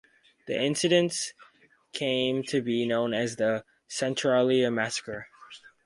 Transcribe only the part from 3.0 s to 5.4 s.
as the Centralia Massacre.